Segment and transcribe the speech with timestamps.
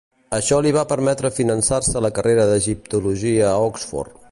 [0.35, 4.19] Això li va permetre finançar-se la carrera d'egiptologia a Oxford.